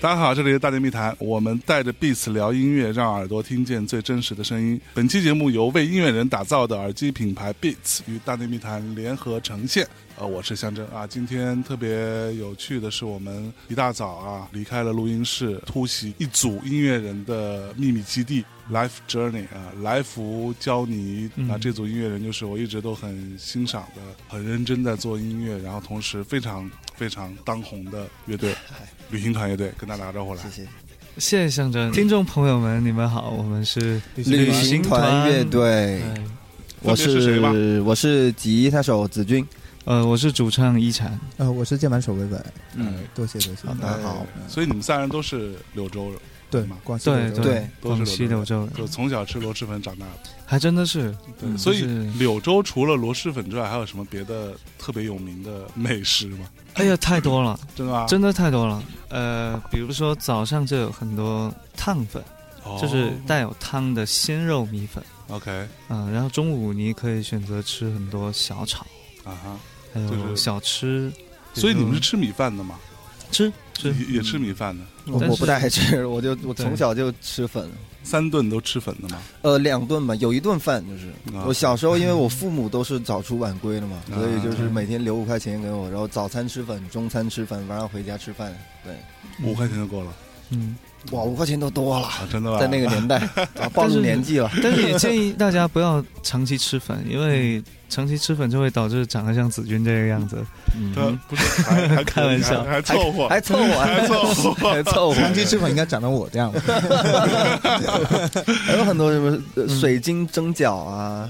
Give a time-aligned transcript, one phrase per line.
[0.00, 4.80] 大家好，这里是大内密谈，我们带着 Beats 聊音乐，让耳朵听见最真实的声音。
[4.94, 9.84] 本期节目由为音乐人打造的耳机品牌 Beats 与大内密谈联合呈现。
[10.16, 11.04] 呃，我是象征啊。
[11.04, 21.30] 今天特别有趣的是，我们一大早啊离开了录音室，突袭一组音乐人的秘密基地 Life Journey 啊，来福教你。
[21.34, 28.54] 那这组音乐人就是我一直都很欣赏的，很认真在做音乐，然后同时非常非常当红的乐队
[29.10, 30.42] 旅行团乐队，跟大家打个招呼来。
[30.42, 30.68] 谢谢。
[31.16, 36.24] 谢谢象征，听众朋友们，你们好，我们是旅行团乐队，哎
[36.80, 37.52] 我分别是谁吧？
[37.52, 39.44] 是我是吉他手子君，
[39.84, 42.38] 呃，我是主唱一禅，呃，我是键盘手伟伟，
[42.76, 43.66] 嗯，多谢多谢。
[43.66, 46.76] 好大家好，所以你们三人都是柳州人，对嘛？
[46.84, 50.12] 广西对柳州对都是广西柳州人，就从小吃螺蛳粉长大的。
[50.46, 51.82] 还真的是，对，嗯所以
[52.18, 56.48] 柳州除了螺蛳粉之外，还有什么别的特别有名的美食吗？
[56.74, 58.06] 哎呀，太多了， 真的吗？
[58.06, 58.82] 真的太多了。
[59.08, 62.22] 呃，比如说早上就有很多烫粉，
[62.64, 68.86] 哦就是带有汤的鲜肉米粉，OK 嗯、然后中午你可以选择吃很多小炒，
[69.24, 69.56] 啊哈。
[69.92, 71.10] 还有小吃，
[71.54, 72.78] 所以你们是吃米饭的吗？
[73.30, 73.92] 吃吃。
[73.92, 77.70] 也也吃米饭的，我我不太爱吃，我就我从小就吃粉，
[78.02, 79.18] 三顿都吃粉的吗？
[79.42, 81.44] 呃，两顿吧，有一顿饭就是啊。
[81.46, 88.52] 我小时候，因为我 父母都是早出晚归的嘛，啊所以就是每天留五块钱给我，然后早餐吃粉，中餐吃粉，晚上回家吃饭，
[88.84, 88.94] 对，
[89.46, 90.12] 五块钱就够了。
[90.50, 90.76] 嗯，
[91.12, 92.28] 哇，五块钱都多了，啊！
[92.30, 92.58] 真的吧？
[92.58, 93.16] 在那个年代，
[93.60, 100.36] 啊暴露年纪了，但是也建议大家不要长期吃粉，因为长期吃粉就会导致长得像子君这个样子。
[100.94, 104.22] 他嗯，不是还还 开玩笑还还凑合，还凑合，还凑
[104.54, 104.70] 合。
[104.70, 106.52] 还凑合，长期吃粉应该长成我这样。
[108.66, 111.28] 还有很多什么呃水晶蒸饺啊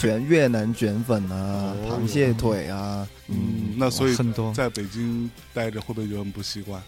[0.00, 4.52] 卷越南卷粉啊，哦螃蟹腿啊，嗯嗯，，那所以很多。
[4.54, 6.80] 在北京待着会不会觉得很不习惯？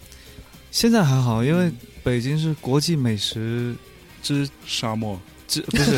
[0.75, 1.71] 现在还好，因为
[2.03, 3.73] 北京是国际美食
[4.21, 5.97] 之沙漠之 不是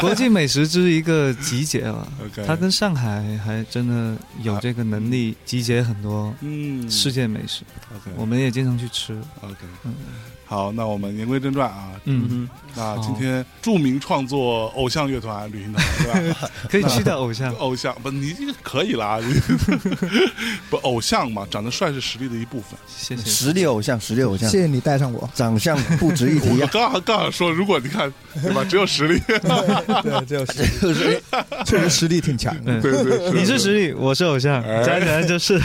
[0.00, 2.06] 国际美食之一个集结了。
[2.22, 7.62] OK，它跟上海还真的有这个能力集结很多嗯世界美食
[7.96, 8.10] ，OK。
[8.14, 9.14] 我们也经常去吃。
[9.40, 9.94] OK 嗯
[10.52, 11.88] 好，那我们言归正传啊。
[12.04, 16.50] 嗯，那好今天著名创作偶像乐团旅行团对吧？
[16.68, 17.50] 可以期待偶像。
[17.54, 19.18] 偶像不，你这个可以啦。
[20.68, 22.78] 不，偶像嘛，长得帅是实力的一部分。
[22.86, 23.22] 谢谢。
[23.24, 25.30] 实力偶像，实力偶像谢，谢你带上我。
[25.32, 31.22] 长相不值一提 我刚，刚刚刚说，如果你看对吧，只有实力， 对，只有实力，就是
[31.64, 32.78] 确实实力挺强的。
[32.78, 35.58] 嗯，对对，你是实力，我是偶像，哎加起来就是。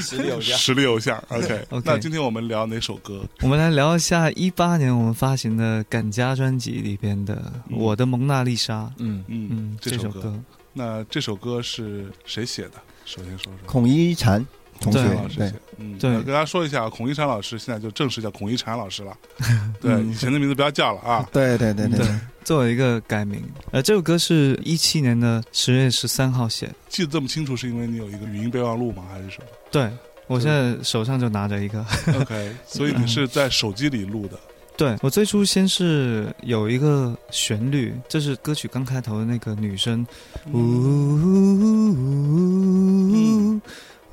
[0.00, 0.56] 实力偶像。
[0.56, 1.20] 实力偶像。
[1.28, 3.24] OK，OK 那今天我们聊哪首歌？
[3.40, 7.34] 我们来聊一下一八年我们发行的《赶家》专辑里边的
[7.68, 8.82] 《嗯我的蒙娜丽莎》。
[8.98, 9.98] 嗯，嗯嗯，，这。
[9.98, 10.34] 首歌
[10.72, 12.74] 那这首歌是谁写的？
[13.04, 13.66] 首先说说。
[13.66, 14.44] 孔一禅
[14.80, 19.16] 同学对对老师写，嗯，对呃跟大家说一下，孔一禅老师现在就正式叫孔一禅老师了，
[19.80, 21.28] 对，嗯以前的名字不要叫了啊。
[21.32, 23.42] 对对对对对，作为一个改名。
[23.72, 26.74] 呃，这首歌是一七年的十月十三号写的。
[26.88, 29.04] 记得这么清楚，是因为你有一个语音备忘录吗？
[29.10, 29.90] 还是什么对
[30.28, 31.84] 我现在手上就拿着一个。
[32.20, 34.38] ？OK， 所以你是在手机里录的。
[34.76, 40.06] 对我最初先是有一个旋律，这是歌曲刚开头的那个女生，
[40.52, 41.18] 呜呜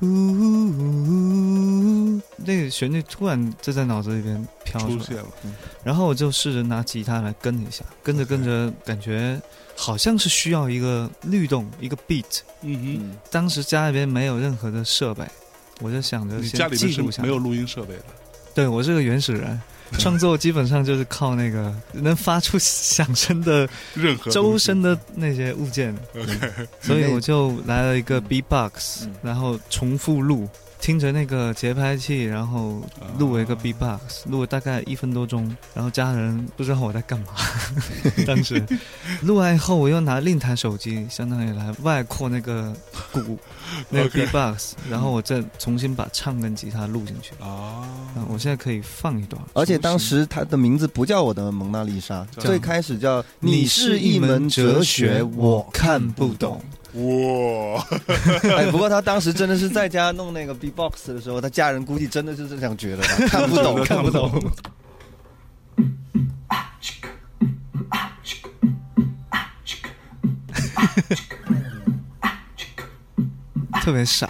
[0.00, 5.26] 呜，那个旋律突然就在脑子里边飘出来，出现了，
[5.84, 9.40] 然后我就试着拿吉他来跟一下，跟着跟着，感觉
[9.76, 12.40] 好像是需要一个律动，一个 beat。
[12.62, 15.22] 嗯哼，当时家里边没有任何的设备，
[15.80, 16.76] 我就想着，家里
[17.20, 18.04] 没有录音设备的，
[18.54, 19.60] 对我是个原始人，
[19.98, 29.14] 创作基本上就是靠那个 能发出响声的任何周身的那些物件，OK，所以我就来了一个 B-box，、嗯。
[29.22, 30.48] 然后重复录，
[30.80, 32.80] 听着那个节拍器，然后
[33.18, 37.26] 录了一个 B-box，录了大概一分多钟，然后家人不知道我在干嘛，
[38.26, 38.64] 当时
[39.22, 42.72] 录完以后，我又拿另一台手机，相当于来外扩那个
[43.12, 43.38] 鼓，
[43.90, 47.32] 那个 B-box，然后我再重新把唱跟吉他录进去。
[47.42, 49.40] 啊嗯，我现在可以放一段。
[49.54, 56.62] 而且当时他的名字不叫我的蒙娜丽莎，最开始叫你是一门哲学，我看不懂。
[56.96, 57.86] 哇，
[58.56, 64.32] 哎，不过他当时真的是在家弄那个 B-box 的时候，他家人估计真的是这样觉得的， 看不懂，看不懂。
[73.82, 74.28] 特别傻。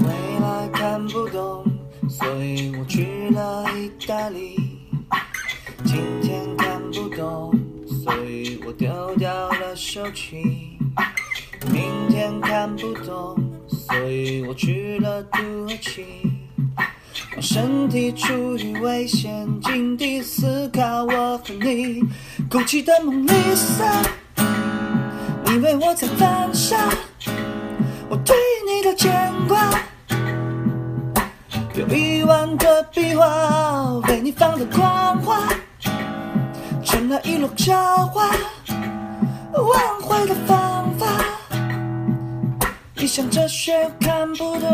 [0.00, 1.64] 未来看不懂，
[2.08, 4.56] 所以我去了意大利。
[8.66, 10.78] 我丢掉了手机。
[11.70, 13.36] 明天看不懂，
[13.68, 16.04] 所以我去了土耳其。
[17.32, 22.00] 让身体处于危险境地，思考我和你
[22.50, 24.02] 哭泣的蒙丽莎。
[25.46, 26.88] 你为我在犯傻，
[28.08, 29.70] 我对你的牵挂。
[31.74, 35.48] 有一万个笔画为你放的狂花，
[36.84, 38.30] 成了一路笑话，
[40.14, 41.24] 挽回的方法。
[42.98, 44.70] 一项哲学看不懂。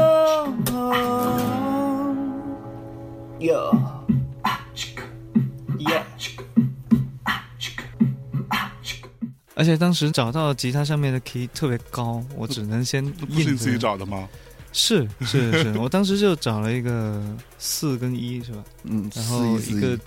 [9.55, 14.29] 而且当时找到吉他上面的 key 特别高，我只能先印着那不是你自己找的吗？
[14.73, 17.21] 是是是，我当时就找了一个
[17.59, 18.63] 四跟一是吧？
[18.85, 19.99] 嗯，然后一个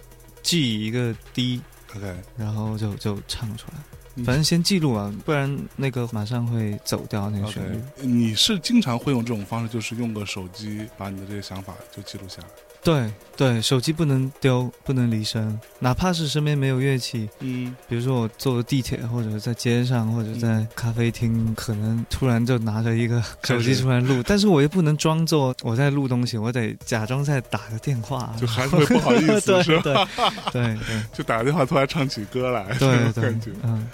[0.43, 3.77] G 一个 D，OK，然后就就唱出来。
[4.15, 7.79] 嗯反正先记录啊，不然那个马上会走掉那个旋律。
[8.01, 12.47] 你是经常会用这种方式，就是用个手机把你的这些想法就记录下来。
[12.83, 30.07] 对对，手机不能丢，不能离身，哪怕是身边没有乐器，嗯，比如说我坐地铁或者在街上或者在咖啡厅，可能突然就拿着一个手机出来录，但是我又不能装作我在录东西，我得假装在打个电话，就还是会不好意思，对 是吧？
[30.51, 33.51] 对对对 就打个电话突然唱起歌来，这对对种感觉，。
[33.63, 33.87] 嗯，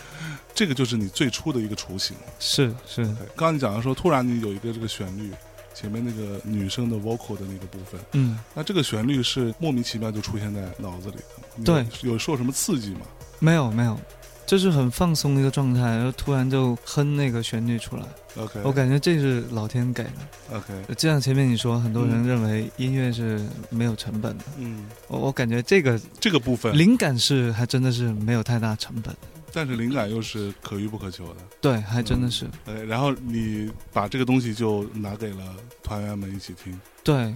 [0.53, 2.17] 这个就是你最初的一个雏形。
[2.39, 5.31] 是是，刚刚你讲的说，突然你有一个这个旋律，
[5.79, 11.17] 前面那个女生的 vocal 的那个部分，嗯，那这个旋律是莫名其妙就出现在脑子里
[11.63, 11.85] 对。
[12.01, 13.01] 有，受什么刺激吗？
[13.39, 13.97] 没有没有，
[14.45, 18.03] 就是很放松的一个状态，然后突然就哼那个旋律出来
[18.35, 20.11] ，OK，我感觉这是老天给的。
[20.51, 23.39] OK，就像前面你说，很多人嗯认为音乐是
[23.69, 29.15] 没有成本的，嗯，我我感觉这个这个部分，灵感是还真的是没有太大成本，
[29.53, 31.35] 但是灵感又是可遇不可求的。
[31.61, 32.47] 对，还真的是。
[32.65, 36.79] 呃，然后你把这个东西就拿给了团员们一起听。
[37.03, 37.33] 对，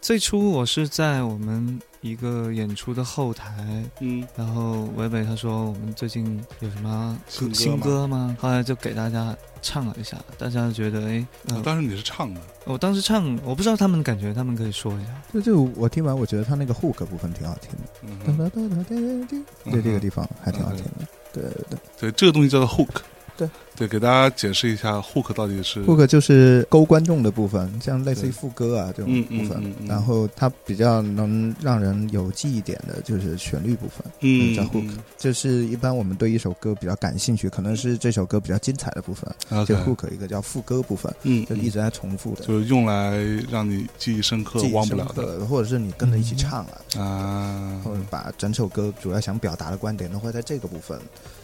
[0.00, 8.36] 最初我是在我们一个演出的后台，嗯然后伟伟他说我们最近有什么新歌新吗歌吗？
[8.40, 15.10] 后来就给大家唱了一下，大家觉得哎，呃当时你是唱的，我当时唱，我不知道他们的感觉，他们可以说一下。
[15.32, 21.06] 就就我听完，我觉得他那个 hook 部分挺好听的，嗯哒哼，哒哒哒哒哒，对这个地方还挺好听的。
[21.32, 23.02] 对对对，这个东西叫做 hook。
[23.36, 29.88] 对对，给大家解释一下 hook 到底是，hook 就是勾观众的部分，像类似于副歌啊这种嗯部分嗯嗯嗯。
[29.88, 34.90] 然后它比较能让人有记忆点的就是旋律部分，嗯叫 hook。
[35.16, 42.44] 这是一般我们对一首歌比较感兴趣，可能是这首歌比较精彩的部分，嗯就 OK，hook 一个叫副歌部分，嗯，就一直在重复的。
[42.44, 43.18] 就是用来
[43.50, 47.80] 让你记忆深刻忘不了深的刻或者是你跟着一起唱啊，啊。
[47.82, 50.98] 或者把整首歌主要想表达的观点都会在这个部分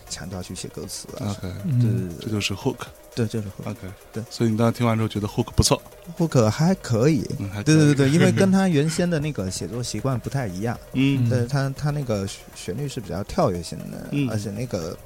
[0.09, 1.31] 强调去写歌词啊。
[1.31, 2.77] OK，对，这就是 hook。
[3.15, 3.71] 对，就是 hook。
[3.71, 3.79] OK，
[4.13, 5.81] 对所以你当时听完之后觉得 hook 不错
[6.17, 7.25] ，hook 还可以。
[7.39, 14.97] 嗯，还对对对对，因为跟 他原先的那个写作习惯不太一样，嗯对他他那个旋旋律是比较跳跃性的，嗯而且那个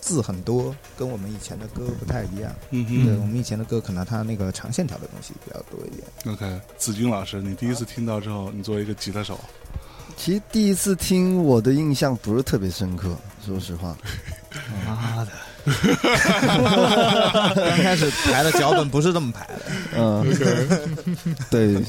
[0.00, 2.50] 字很多，跟我们以前的歌不太一样。
[2.70, 6.34] 嗯哼对我们以前的歌，可能他那个长线条的东西比较多一点。
[6.34, 9.38] ，OK，子君老师，你第一次听到之后，你作为一个吉他手，
[10.16, 13.94] 其实第一次听我的印象不是特别深刻，说实话。
[14.86, 15.30] 妈的，
[17.54, 19.60] 刚开始排的脚本不是这么排的，
[19.96, 20.24] 嗯，
[21.50, 21.82] 对，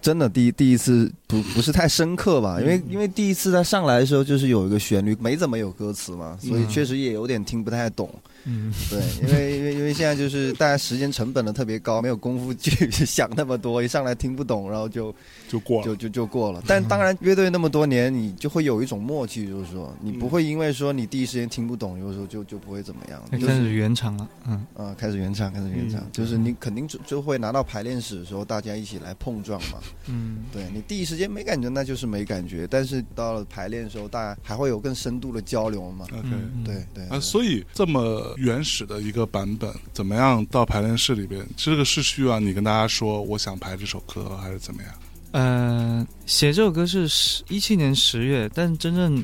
[0.00, 6.68] 真的第一第一次不不是太深刻吧，因为因为第一次他上来的时候就是有一个旋律，没怎么有歌词嘛，所以嗯。
[6.68, 8.08] 确实也有点听不太懂。
[8.14, 8.20] 嗯，
[8.88, 15.14] 对，因为因为因为现在就是大家时间成本的特别高，没有功夫去想那么多，一上来听不懂，然后就
[15.48, 15.96] 就过了就。
[15.96, 16.62] 就就过了。
[16.66, 29.78] 但当然，乐队那么多年，你就会有一种默契，就是说你不会因为说你第一时间听不懂，有时候就就不会怎么样，就是开始原唱了，嗯啊，开始原唱，开始原唱，嗯就是你肯定就就会拿到排练室的时候，大家一起来碰撞嘛。
[30.06, 32.66] 嗯， 对你第一时间没感觉，那就是没感觉。
[32.70, 36.06] 但是到了排练的时候，大家还会有更深度的交流嘛。
[36.12, 41.46] OK，嗯对对啊，所以这么原始的一个版本，怎么样到排练室里边？
[41.56, 44.92] 这个是需要你跟大家说我想排这首歌，还是怎么样？
[45.32, 49.22] 呃，写这首歌是十一七年十月，但真正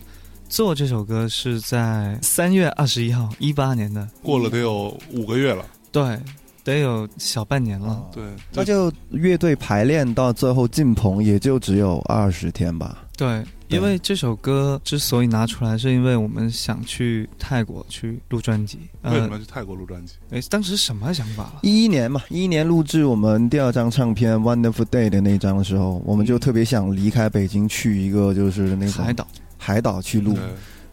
[0.48, 6.20] 做这首歌是在三月二十一号，一八年的，过了得有五个月了，对，
[6.64, 7.94] 得有小半年了。
[7.94, 13.04] 哦对，那就乐队排练到最后进棚，也就只有二十天吧。
[13.16, 18.78] 对，对因为这首歌之所以拿出来，是因为我们想去泰国去录专辑。
[19.02, 20.14] 为什么去泰国录专辑？
[20.30, 21.60] 哎，当时什么想法了？
[21.62, 29.26] 一一年嘛，一一年录制我们第二张唱片《Wonderful Day》的那张的时候，我们就特别想离开北京，去一个就是那种海岛。
[29.58, 30.34] 海岛去录。
[30.34, 30.42] 对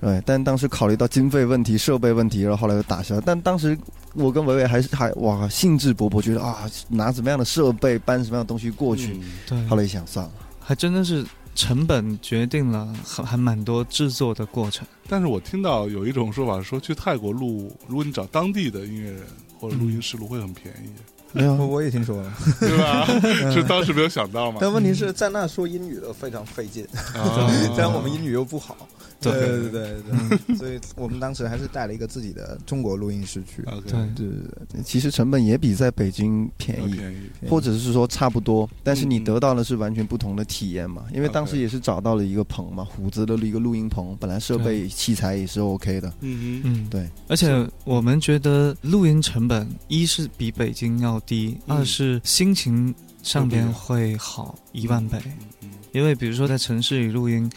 [0.02, 3.20] 对，但当时考虑到经费问题、设备问题，然后后来又打消。
[3.20, 3.78] 但当时
[4.14, 9.20] 我跟伟伟还是还哇兴致勃勃，觉得啊拿什么样的设备搬什么样的东西过去。
[9.22, 11.26] 嗯对，后来一想算了，还真的是
[11.60, 14.88] 成本决定了还还蛮多制作的过程。
[15.10, 19.24] 但是我听到有一种说法说，去泰国录，如果你找当地的音乐人
[19.60, 20.90] 或者录音师录，会很便宜，
[21.34, 23.06] 没有我 我也听说了，对吧？
[23.52, 24.60] 是当时没有想到嘛？
[24.62, 27.28] 但问题是在那说英语的非常费劲，啊
[27.76, 28.88] 虽然我们英语又不好。
[29.22, 29.32] 对
[29.70, 29.70] 对。
[29.70, 30.02] 对对
[30.48, 33.62] 对，所以我们当时还是带了一个自己的中国录音师去。
[33.64, 37.00] OK，对对对对，其实成本也比在北京便宜，
[37.48, 39.24] 或者是说差不多，但是你嗯。
[39.24, 41.06] 得到的是完全不同的体验嘛。
[41.14, 46.12] 因为当时也是找到了一个棚嘛，虎子的一个录音棚，本来设备器材也是 OK 的。
[46.22, 51.78] 嗯哼，嗯，对，而且我们觉得录音成本一是比北京要低，嗯。
[51.78, 55.20] 二是心情上边会好一万倍。
[55.92, 57.50] 因为比如说在城市里录音，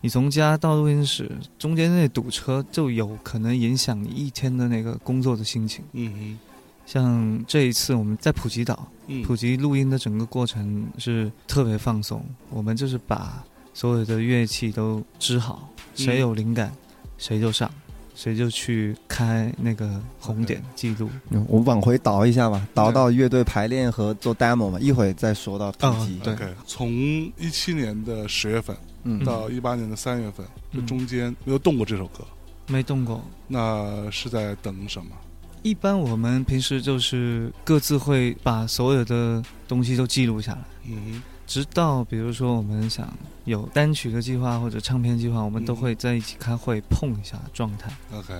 [0.00, 5.84] 你从家到录音室中间那堵车就有可能影响你一天的那个工作的心情。
[5.92, 6.38] 嗯哼
[6.86, 16.72] 像这一次我们在普吉岛，嗯，普吉录音的整个过程是特别放松，我们就是把所有的乐器都支好，谁有灵感
[17.18, 17.70] 谁就上，
[18.14, 21.10] 谁就去开那个红点记录。
[21.28, 26.20] 嗯我往回倒一下吧，倒到乐队排练和做 demo 嘛，一会儿再说到哦 PG。
[26.22, 26.36] 对
[26.66, 26.90] 从
[27.36, 28.74] 一七年的十月份
[29.08, 32.22] 嗯，到一八年的三月份，这嗯中间没有动过这首歌，
[32.66, 33.24] 没动过。
[33.46, 35.16] 那是在等什么？
[35.62, 40.64] 一般我们平时就是各自会把所有的东西都记录下来。
[40.86, 43.10] 嗯直到比如说我们想
[43.46, 45.76] 有单曲的计划或者唱片计划，我们都嗯。
[45.76, 48.34] 会在一起开会碰一下状态，，OK，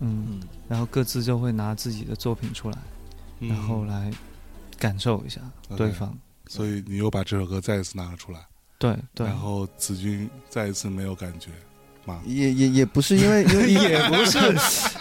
[0.00, 2.78] 嗯，嗯，然后各自就会拿自己的作品出来，
[3.40, 3.50] 嗯。
[3.50, 4.10] 然后来
[4.78, 5.42] 感受一下
[5.76, 6.16] 对方。
[6.46, 8.40] 所以你又把这首歌再一次拿了出来，
[8.84, 9.26] 对对。
[9.26, 11.48] 然，后子君再一次没有感觉
[12.04, 12.20] 吗？
[12.26, 14.38] 也也也不是因为因为也不是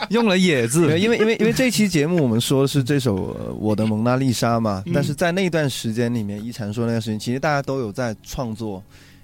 [0.09, 4.93] 用了“野”字，因为因为因为这期节目我们说的是这首呃《我的蒙娜丽莎》嘛，嗯。
[4.93, 8.81] 但是在那段时间里面，一禅说那段时间，其实大家都有在创作，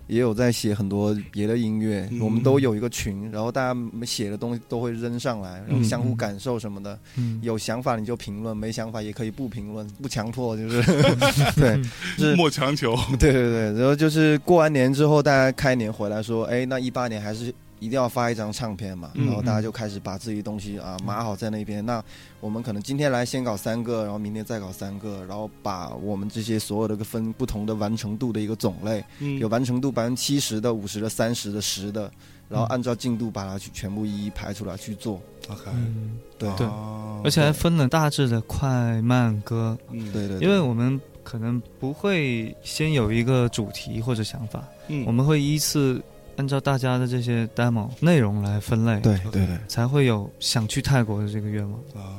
[0.10, 2.20] 也有在写很多别的音乐，嗯。
[2.20, 10.82] 我们都有一个群，然后大家写的东西都会扔上来，然后相互感受什么的，嗯，有想法你就评论，没想法也可以不评论，不强迫，就是。
[11.56, 11.82] 对，
[12.18, 12.36] 是。
[12.36, 21.86] 莫强求，对对对，然后就是过完年之后，大家开年回来说，哎，那一八年还是一定要发一张唱片嘛，嗯然后大家就开始把自己东西啊码好在那边。
[21.86, 22.04] 那
[22.40, 29.40] 我们可能今天来先搞三个，然后明天再搞三个，然后把我们这些所有的个分不同的完成度的一个种类，嗯。
[29.40, 32.12] 有完成度百分之七十的、五十的、三十的、十的，
[32.50, 35.22] 然后按照进度把它去全部一一排出来去做。
[35.48, 36.50] OK，嗯，对。
[36.56, 36.68] 对。
[36.68, 40.48] 哦而且还分了大致的快慢歌，嗯对对，对。
[40.48, 45.06] 因为我们可能不会先有一个主题或者想法，嗯。
[45.06, 46.02] 我们会依次
[46.40, 51.78] 按照大家的这些 demo 内容来分类，对对对，才会有想去泰国的这个愿望。
[51.94, 52.16] 啊，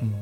[0.00, 0.14] 嗯。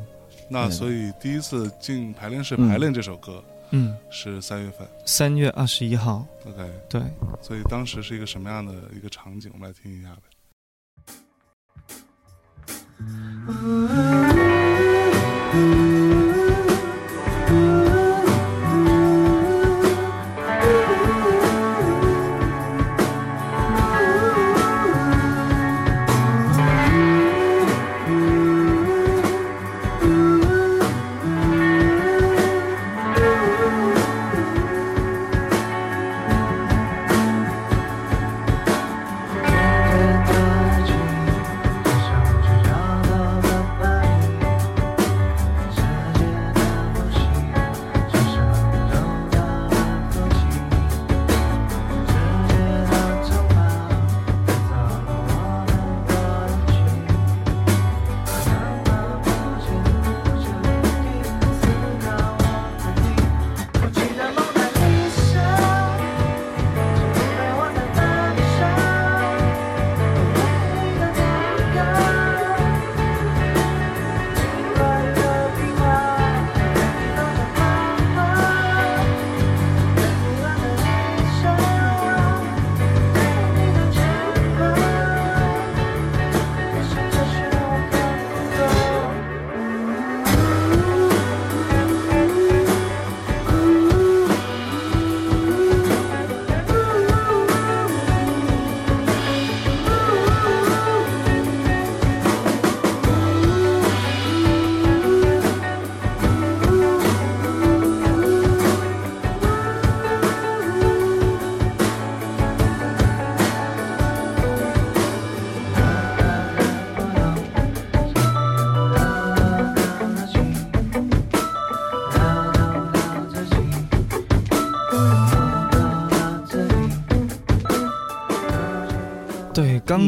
[0.49, 2.67] 那所以第一次进排练室嗯。
[2.71, 4.89] 排练这首歌嗯，是三月份。
[5.05, 7.03] 三月二十一号，，OK，对，
[7.43, 9.51] 所以当时是一个什么样的一个场景？
[9.53, 10.23] 我们来听一下呗。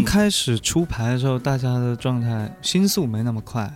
[0.05, 3.73] 开始出牌的时候，大家的状态心速没那么快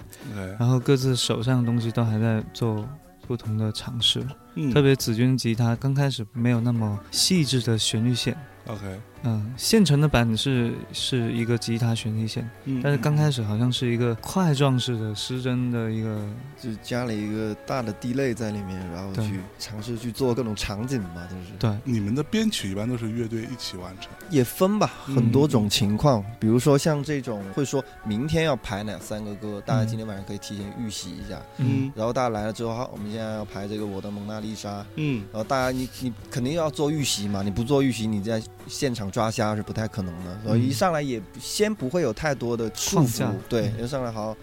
[0.59, 2.89] 然后各自手上的东西都还在做
[3.27, 4.27] 不同的尝试。
[4.55, 4.73] 嗯。
[4.73, 16.29] 特别子君吉他刚开始没有那么细致的旋律线，OK，嗯，现成的版是是一个吉他旋律线，嗯但是刚开始好像是一个块状式的失真的一个，
[16.61, 21.53] 就加了一个大的地类在里面，然后去尝试去做各种场景吧，就是。
[21.59, 26.25] 对，你们的编曲一般都是乐队一起完成，也分吧，嗯很多种情况。
[26.39, 31.41] 比如说像这种会说明天要排哪三个歌，大家嗯今天晚上可以提前预习一下。
[31.59, 31.91] 嗯。
[31.95, 35.25] 然后大家来了之后，好，我们现在要排这个《我的蒙娜丽莎》，嗯。
[35.33, 40.39] 然后大家你你肯定要做预习嘛，你不做预习，你在现场抓瞎是不太可能的。
[40.45, 44.37] 所以一上来也先不会有太多的束缚，对，嗯一上来好。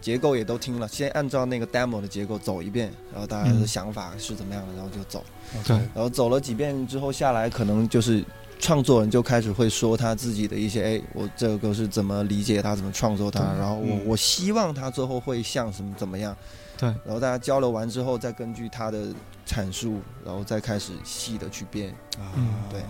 [0.00, 5.24] 结构也都听了，先按照那个 demo 的结构走一遍，然后大家的嗯想法是怎么样的，然后就走。
[5.64, 8.24] 对，然后走了几遍之后下来，可能就是
[8.62, 16.34] 创作人就开始会说他自己的一些，哎，我这个歌是怎么理解他，怎么创作他，然后我、嗯我希望他最后会像什么怎么样，
[16.78, 19.08] 对，然后大家交流完之后，再根据他的
[19.44, 21.90] 阐述，然后再开始细的去编。
[22.20, 22.80] 啊，嗯对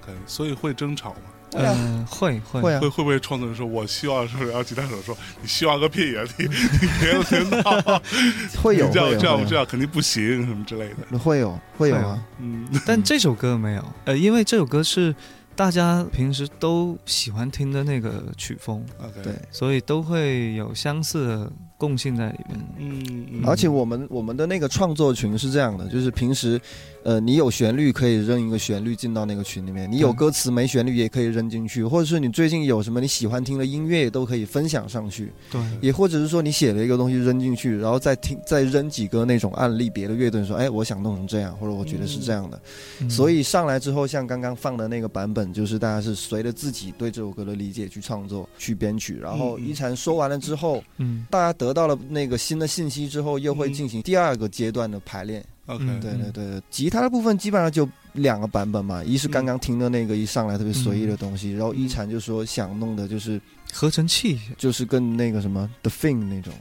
[0.00, 1.20] 可以，所以会争吵吗？
[1.56, 2.60] 呃，会会。
[2.60, 2.80] 会啊。
[2.80, 8.02] 会会不会创作人说，我希望说，然后吉他手说，你希望个屁呀、你 你别别闹，
[8.62, 11.18] 会有这样这样这样肯定不行，什么之类的。
[11.18, 12.22] 会有会有啊。
[12.38, 15.14] 嗯，但这首歌没有，呃，因为这首歌是
[15.54, 22.60] 大家平时都喜欢听的那个曲风，OK，对，所以都会有相似的共性在里面。
[22.78, 26.60] 嗯，嗯，而且我们我们的那个创作群是这样的，就是平时，
[27.06, 42.60] 呃，你有旋律可以扔一个旋律进到那个群里面，你有歌词没旋律也可以扔进去，或者是你最近有什么你喜欢听的音乐也都可以分享上去，对，也或者是说你写了一个东西扔进去，然后再听再扔几个那种案例，别的乐队说，哎，我想弄成这样，或者我觉得是这样的，
[43.00, 43.08] 嗯。
[43.08, 53.72] 所以上来之后，像刚刚放的那个版本，就是大家是随着自己对这首歌的理解去创作、去编曲，然后一禅说完了之后，嗯，大家得到了那个新的信息之后，又会嗯。
[53.72, 55.44] 进行第二个阶段的排练。
[55.66, 63.40] OK，嗯对对对，吉他的部分基本上就两个版本嘛，一是刚刚听的那个一上来特别随意的东西，然后一禅就说想弄的就是
[63.72, 66.54] 合成器，就是跟那个什么 The Thing 那种，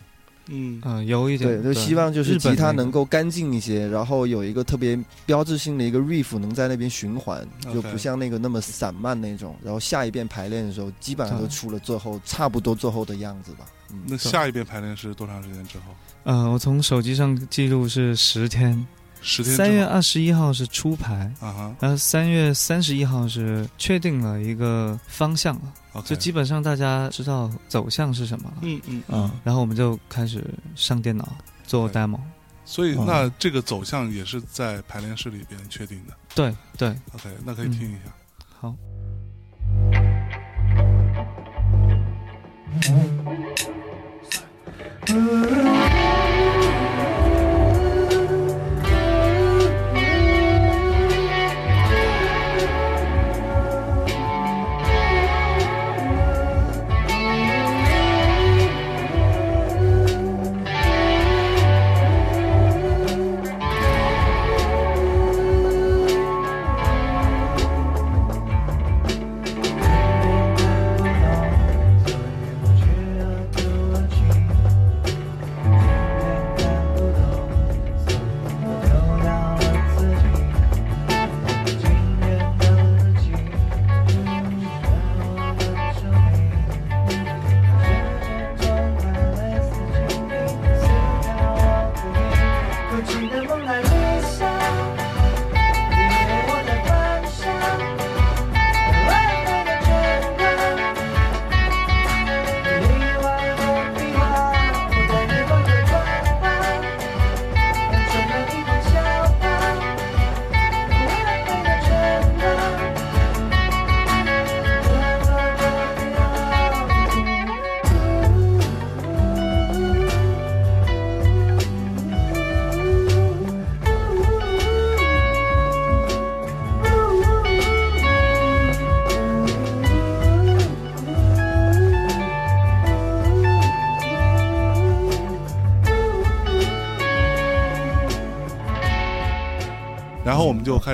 [0.47, 0.81] 嗯。
[0.81, 9.55] 啊，有一点对，就希望就是吉他能够干净一些，然后有一个特别标志性的一个 riff 能在那边循环，就不像那个那么散漫那种。
[9.63, 13.65] 然后下一遍排练的时候，基本上都出了最后差不多最后的样子吧。
[13.91, 15.95] 嗯，那下一遍排练是多长时间之后？
[16.23, 18.85] 呃，我从手机上记录是十天，
[19.21, 19.55] 十天。
[19.55, 21.75] 三月二十一号是初排，啊哈。
[21.79, 30.43] 然后三月三十一号是确定了一个方向了，，OK，就基本上大家知道走向是什么了，嗯嗯嗯，然后我们就开始
[30.75, 32.19] 上电脑做 demo，
[32.65, 36.13] 所以嗯那这个走向也是在排练室里边确定的。
[36.33, 38.11] 对对，OK，那可以听一下。
[38.59, 38.75] 好。
[45.15, 45.94] 可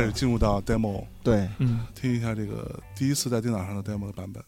[0.02, 1.86] 开始进入到 demo，对，嗯。
[1.94, 4.44] 听一下这个第一次在电脑上的 demo 的版本。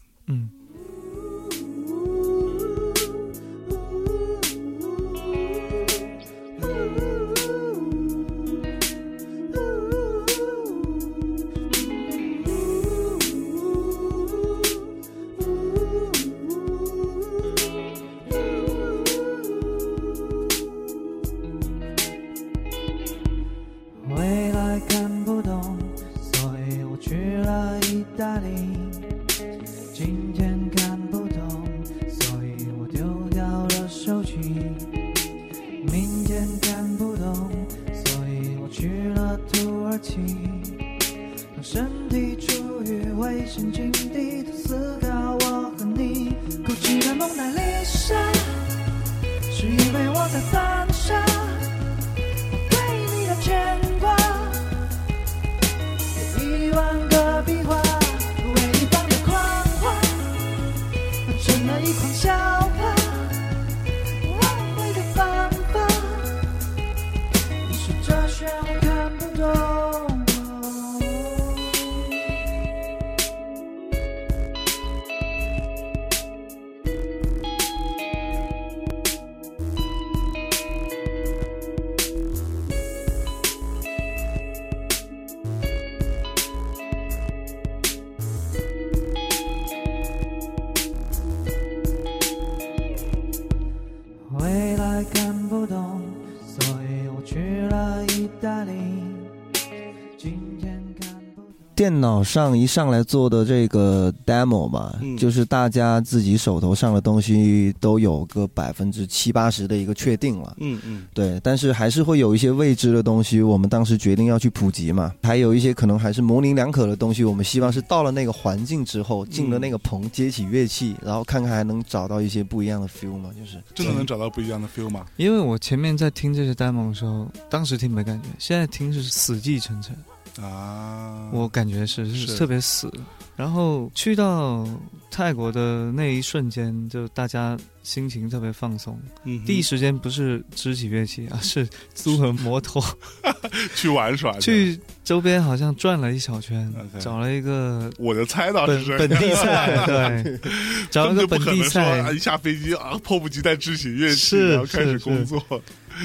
[101.84, 110.56] 电脑上一上来做的这个 demo 嘛，嗯就是大家自己手头上的东西都有个百分之七八十的一个确定了。
[110.60, 115.12] 嗯嗯对，但是还是会有一些未知的东西，我们当时决定要去普及嘛。
[115.22, 123.28] 还有一些可能还是模棱两可的东西，我们希望是到了那个环境之后，进了那个棚，接起乐器，然后看看还能找到一些不一样的 feel 嘛。
[123.38, 125.04] 就是真的能找到不一样的 feel 吗？
[125.18, 129.94] 因为我前面在听这些 demo 的时候，当时听没感觉，现在听是死气沉沉，
[130.40, 132.26] 啊，我感觉是是。
[132.26, 132.90] 是特别死。
[133.36, 134.64] 然后去到
[135.10, 142.80] 泰国的那一瞬间，就大家心情特别放松，嗯第一时间不是支起乐器，而 是租了摩托。
[143.74, 144.78] 去玩耍去。
[145.02, 150.40] 周边好像转了一小圈找了一个我就猜到是本本地菜， 对，
[150.88, 154.98] 找了个本地根本就不可能说啊菜，一下飞机啊，迫不及待支起乐器，然后开始是。
[155.00, 155.42] 工作。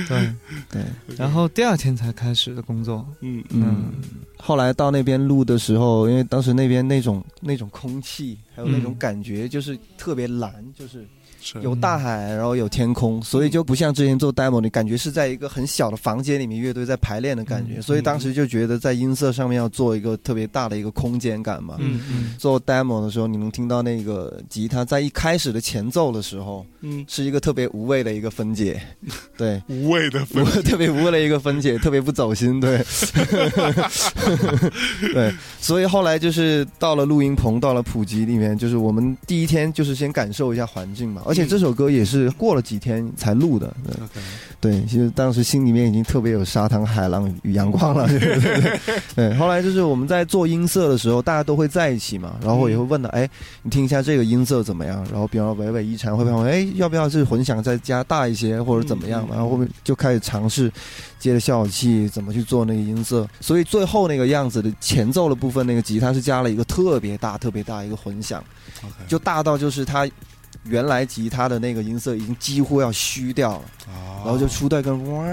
[0.07, 0.33] 对，
[0.71, 0.83] 对，
[1.17, 3.43] 然后第二天才开始的工作，嗯。
[3.49, 3.91] 嗯。
[4.37, 8.97] 后来到那边录的时候，因为当时那边那种那种空气，还有那种嗯。
[8.97, 11.05] 感觉，就是特别蓝，就是
[11.53, 11.61] 是。
[11.61, 21.75] 有大海，然后有天空，所以就不像之前做 demo，你感觉是在一个很小的房间里面乐队在排练的感觉，嗯所以当时就觉得在音色上面要做一个特别大的一个空间感嘛。
[21.79, 22.01] 嗯。
[22.11, 28.81] 嗯，做 demo 的时候，你能听到那个吉他在一开始的前奏的时候，嗯，是一个特别无味 的一个分解，
[29.37, 32.83] 对，无谓的分特别无味的一个分解，特别不走心，对，
[35.13, 43.73] 对，所以后来就是到了录音棚，到了普及里面，就是我们第一天就是先感受一下环境嘛，而且这首歌也是过了几天才录的，
[44.61, 48.79] 对其实当时心里面已经特别有沙滩、海浪与阳光了， 对对对
[49.15, 49.33] 对。
[49.35, 53.29] 后来就是我们在做音色的时候，大家都会在一起嘛，然后我也会问他，哎，
[53.63, 55.05] 你听一下这个音色怎么样？
[55.11, 59.35] 然后比方说伟伟一禅会问我，哎，要不要是混响再加大一些，或者怎么样嘛？
[59.35, 60.69] 然后后面就开始尝试
[61.19, 68.43] 接着效果器怎么去做那个音色，所以最后那个样子的前奏的部分，那个吉他是加了一个特别大、特别大一个混响
[69.07, 70.05] 就大到就是它。
[70.63, 73.65] 原来吉他的那个音色已经几乎要虚掉了，
[74.23, 75.25] 然然后就出带跟哇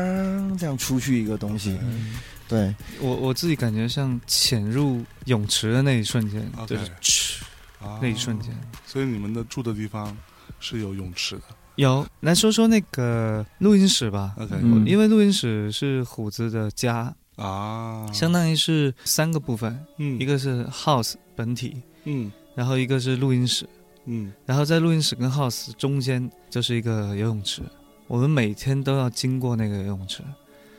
[0.56, 1.78] 这样出去一个东西，
[2.48, 6.64] 对，我我自己感觉像潜入泳池的那一瞬间啊
[8.00, 8.50] 那一瞬间。
[8.86, 10.16] 所以你们的住的地方
[10.60, 11.42] 是有泳池的。
[11.74, 14.86] 有来说说那个录音室吧，OK，嗯。
[14.86, 20.18] 因为录音室是虎子的家，啊，相当于是三个部分，嗯。
[20.18, 22.32] 一个是 house 本体，嗯。
[22.54, 23.68] 然后一个是录音室，
[24.06, 24.32] 嗯。
[24.44, 27.62] 然后在录音室跟 house 中间就是一个游泳池。
[28.08, 30.22] 我们每天都要经过那个游泳池，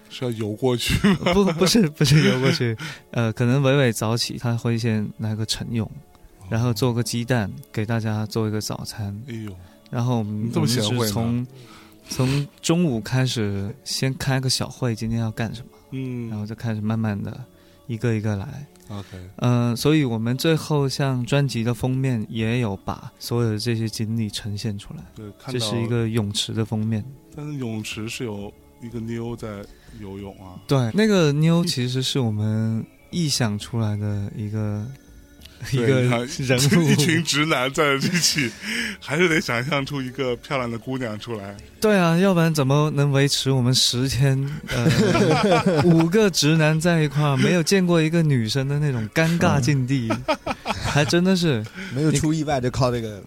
[0.10, 0.94] 是要游过去
[1.34, 2.74] 不不是不是游过去，
[3.12, 5.92] 呃，可能伟伟早起他会先来个晨泳，
[6.50, 9.52] 然后做个鸡蛋给大家做一个早餐，哎呦，
[9.90, 11.46] 然后我们你这么从
[12.08, 17.38] 从中午开始先开个小会，今天要干什么，嗯，然后就开始慢慢的
[17.88, 18.66] 一个一个来。
[18.90, 27.04] OK，嗯、所以我们最后像专辑的封面也有把所有的这些经历呈现出来，对，看到这是一，个泳池的封面。
[27.36, 29.64] 但是泳池是有一个妞在
[30.00, 34.86] 游泳啊，对，那个妞其实是我们臆想出来的一个
[35.72, 36.84] 一个人物。
[36.90, 38.52] 一，群直男在一起，
[39.00, 41.56] 还是得想象出一个漂亮的姑娘出来。
[41.80, 50.12] 对啊，要不然怎么能维持我们十天呃五个直男在一块儿，没有见过一个女生的那种尴尬境地，
[50.66, 51.64] 还真的是。
[51.94, 53.24] 没有出意外就靠这个。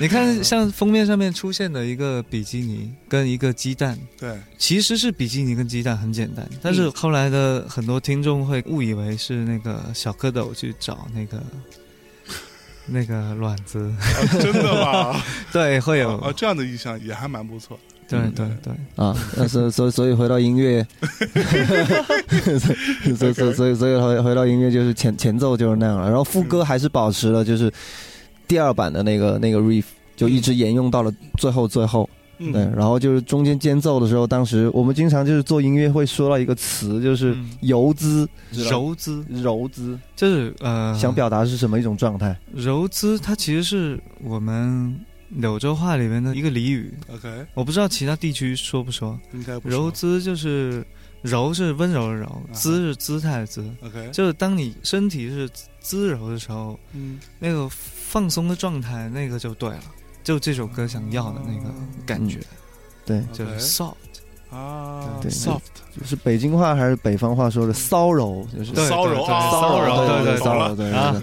[0.00, 11.42] 你看，像封面上面出现的一个比基尼跟一个鸡蛋，对，其实是比基尼跟鸡蛋很简单，但是后来的很多听众会误以为是那个小蝌蚪去找那个
[12.86, 15.22] 那个卵子，啊真的吗？
[15.52, 17.78] 对，会有，啊，这样的意象也还蛮不错。
[18.06, 20.86] 对对对，啊，那所所所以回到音乐，
[23.16, 27.72] 所以所以所以所以回回到音乐就是前前奏就是那样了，然后副歌还是保持了就是
[28.46, 32.06] 第二版的那个那个 riff，就一直沿用到了最后最后。
[32.38, 32.52] 嗯。
[32.52, 37.50] 对，然后就是中间间奏的时候，当时我们经常就是做音乐会说到一个词，就是嗯。
[37.60, 42.36] 游姿，柔姿柔姿，就是呃，想表达是什么一种状态？
[42.52, 44.94] 柔姿，它其实是我们
[45.30, 49.18] 柳州话里面的一个俚语，OK，我不知道其他地区说不说。
[49.32, 50.84] 应该不柔是姿就是
[51.22, 55.48] 柔是温柔的柔，姿是姿态的姿，OK，就是当你身体是
[55.80, 59.82] 姿柔的时候，嗯，那个放松的状态，那个就对了，
[60.24, 61.72] 就这首歌想要的那个
[62.04, 62.40] 感觉，
[63.04, 63.94] 对，就是 soft，
[64.50, 65.60] 啊对，soft，
[65.98, 68.26] 就是北京话还是北方话说的骚扰，
[68.56, 71.22] 就是骚柔啊骚扰，对对对骚扰，对对啊。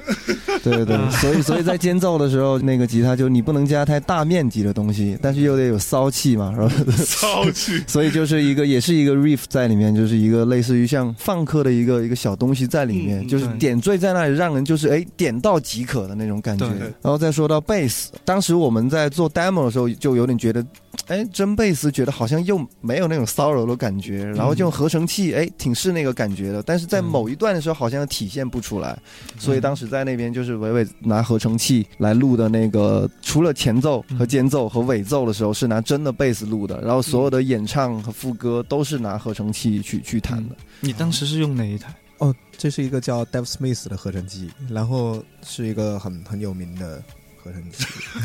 [0.63, 16.65] 对对对对，所以 所以在间奏的时候，那个吉他就你不能加太大面积的东西，但是又得有骚气嘛，然后 骚气，所以就是一个也是一个 riff 在里面，就是一个类似于像放克的一个一个小东西在里面，嗯就是点缀在那里，让人就是哎点到即可的那种感觉。
[17.01, 20.63] 然后再说到贝斯，当时我们在做 demo 的时候就有点觉得，
[21.07, 28.95] 哎，真贝斯觉得好像又没有那种骚扰的感觉，然后就用合成器，哎，挺是那个感觉的，但是在某一段的时候好像体现不出来，
[29.39, 40.55] 所以当时在那边就是伟伟拿合成器来录的那个，除了前奏和间奏和尾奏的时候是拿真的贝斯录的，然后所有的演唱和副歌都是拿合成器去去弹的。
[40.79, 41.91] 你当时是用哪一台？
[42.19, 47.01] 哦，这是一个叫 Dave Smith 的合成器，然后是一个很很有名的
[47.43, 47.83] 合成器，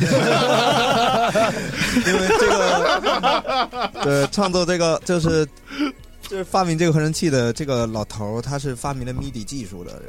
[2.06, 5.48] 因为这个对创作这个就是
[6.36, 10.02] 就是发明这个合成器的这个老头儿，他是发明了 MIDI 技术的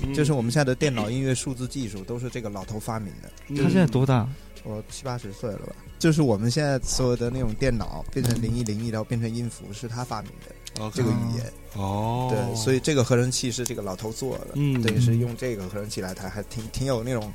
[0.00, 3.30] 人，就是我们现在的电脑音乐数字技术都是这个老头发明的。
[3.62, 4.26] 他现在多大？
[4.62, 5.74] 我七八十岁了吧？
[5.98, 11.52] 就是我们现在所有的那种电脑变成零一零一，然后变成音符，是他发明的这个语言。
[11.74, 17.30] 哦，对，所以这个合成器是这个老头做的，嗯等于是用这个合成器来弹，还挺挺有那种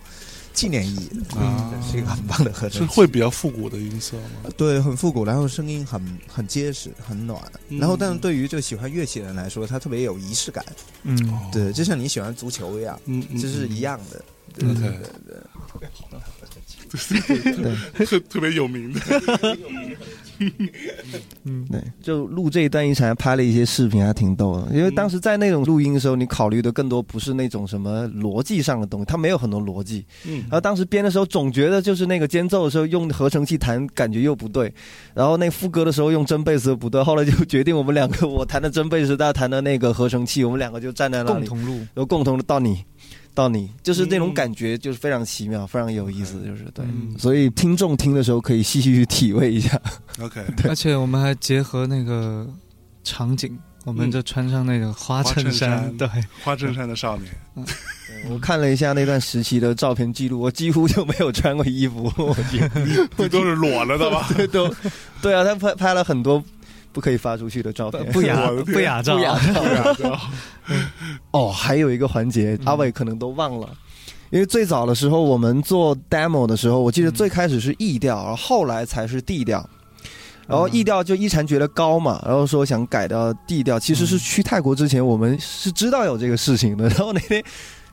[0.60, 2.94] 纪念意义的，啊是一个很棒的合成器。
[2.94, 4.50] 会比较复古的音色吗？
[4.58, 7.42] 对，很复古，然后声音很很结实，很暖。
[7.70, 10.66] 嗯然后，但是对于就喜欢乐器的人来说，它特别有仪式感。
[11.04, 11.18] 嗯，
[11.50, 13.80] 对，就像你喜欢足球一样，嗯，嗯 这是一。
[13.80, 14.22] 样的。
[14.54, 15.00] 对对。
[17.56, 19.00] 对特特别有名的，
[21.70, 24.68] 对，就录这一段一场还拍了一些视频，还挺逗的。
[24.76, 30.06] 因为当时在那种录音的时候，你考虑的更多不是那种什么逻辑上的东西，它没有很多逻辑。
[30.26, 34.74] 嗯然后当时编的时候，总觉得就是那个间奏的时候用合成器弹，感觉又不对。
[35.14, 37.04] 然后那副歌的时候用真贝斯不对。
[37.04, 41.78] 后来就决定我们两个，我弹的真贝斯，他弹的那个合成器，我们两个就站在那里，共同录。
[41.78, 42.84] 然后共同的到你，
[43.34, 44.34] 到你，就是那种嗯。
[44.34, 46.86] 感觉，就是非常奇妙，非常有意思，就是对。
[46.86, 47.16] 嗯。
[47.18, 49.80] 所以听众听的时候可以细细去体味一下。
[50.22, 52.48] OK，而且我们还结合那个
[53.04, 56.08] 场景，我们就穿上那个花衬衫衫，对，
[56.44, 57.34] 花衬衫的少年，
[58.30, 62.82] 我看了一下那段时期的照片记录，我几乎就没有穿过衣服，我觉得。
[63.18, 64.28] 你都是裸了的吧？
[64.52, 64.74] 都
[65.22, 66.44] 对啊，他拍拍了很多
[66.92, 70.20] 不可以发出去的照片，不雅不雅照不，雅照。
[71.32, 73.70] 哦，还有一个环节，嗯阿伟可能都忘了。
[74.30, 79.68] 因为最早的时候，我们做 demo 的时候，我记得嗯最开始是 E 调，然后后来才是 D 调。
[80.48, 83.80] 然后嗯 E 调就一禅觉得高嘛，然后说想改到 D 调。
[83.80, 86.88] 其实是去泰国之前，我们是知道有这个事情的。
[86.90, 87.44] 然后那天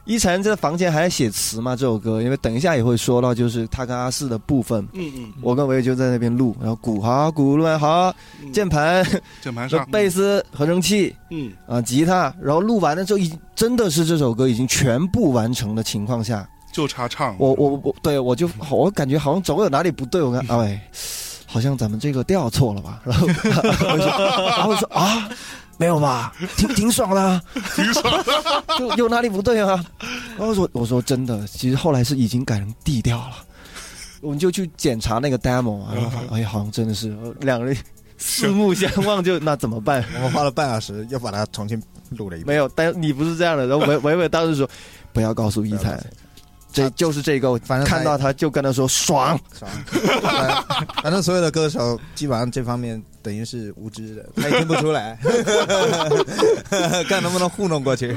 [0.06, 4.86] 一禅在房间还在写词嘛，这首歌，因为等一下也会说到，就是他跟阿四的部分。
[4.92, 9.04] 嗯嗯我跟维就在那边录，然后鼓好，鼓录完好，嗯，键盘、
[9.42, 20.78] 键盘上贝，斯、合成器嗯啊、吉他，然后录完了之后，已真的是这首歌已经全部完成的情况下，就差唱，我我我对我就我感觉好像总有哪里不对，我看啊喂，
[21.46, 23.00] 好像咱们这个调错了吧？
[23.04, 25.28] 然后然后我说啊，
[25.78, 27.42] 没有吧，挺挺爽的、啊，
[27.74, 29.84] 挺爽的，就有哪里不对啊？
[30.38, 33.36] 然后说我说真的，其实后来是已经改成 D 调了，
[34.20, 37.76] 我们就去检查那个 demo 啊，然后发现哎呀，好像真的是两个人
[38.18, 40.02] 四目相望就，那怎么办？
[40.16, 42.46] 我们花了半小时又把它重新录了一遍。
[42.46, 43.66] 没有，但你不是这样的。
[43.66, 44.66] 然后伟伟伟当时说，
[45.12, 46.02] 不要告诉一彩，
[46.72, 49.38] 这就是这个，反正看到他就跟他说爽。
[49.58, 49.70] 爽。
[50.22, 50.64] 反
[51.02, 55.18] 反正所有的歌手基本上这方面等于是无知的，他也听不出来，
[57.08, 58.16] 看能不能糊弄过去。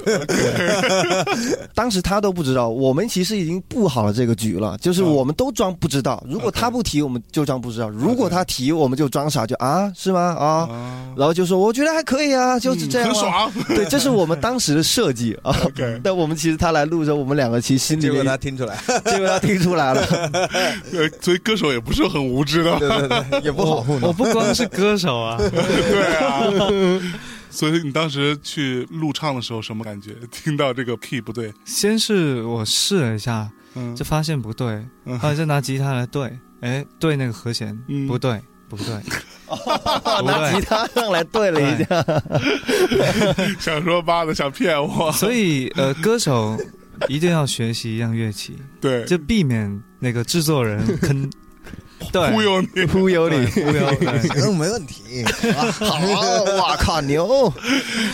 [1.74, 6.24] 当时他都不知道，我们其实已经布好了这个局了，就是我们都装不知道。
[6.30, 10.20] 如果他不提，我们就装不知道；如果他提，我们就装傻，就啊，是吗？
[10.40, 13.50] 啊，啊，然后就说我觉得还可以啊，就是这样、嗯很啊。
[13.50, 13.52] 爽。
[13.76, 15.58] 对，这是我们当时的设计啊。
[15.66, 20.02] OK 但我们其实他来录的时候，我们两个其实心里结果面他听出来，结果他听出来了。
[20.94, 24.14] 呃所以歌手也不是很无知的，对对对，也不好糊弄我。
[24.14, 27.02] 不光是歌手啊， 对啊。
[27.50, 30.16] 所以你当时去录唱的时候什么感觉？
[30.30, 33.96] 听到这个 key 不对，先是我试了一下，嗯。
[33.96, 35.18] 就发现不对，嗯。
[35.18, 36.32] 后来就拿吉他来对，
[36.62, 38.06] 哎，对那个和弦嗯。
[38.08, 38.94] 不对，不对，
[40.26, 42.06] 拿吉他上来对了一下，
[43.60, 46.56] 想说妈的想骗我，所以呃，歌手
[47.08, 51.28] 一定要学习一样乐器，对，就避免那个制作人坑，
[52.12, 53.46] 对，忽悠你，忽悠你。
[53.48, 54.08] 忽悠，你，
[54.42, 55.24] 嗯，没问题。
[55.80, 55.96] 好，
[56.58, 57.54] 哇靠，牛！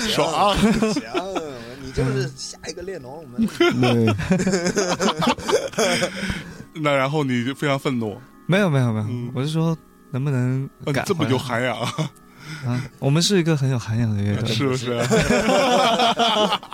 [0.10, 0.56] 爽。
[0.58, 1.02] 行，
[1.84, 3.48] 你就是下一个列侬，我们
[3.82, 4.16] 对
[6.74, 9.78] 那然后你就非常愤怒，没有没有没有嗯，我是说
[10.12, 11.90] 能不能改啊这么有涵养，啊？
[13.00, 14.90] 我们是一个很有涵养的乐队，是不是？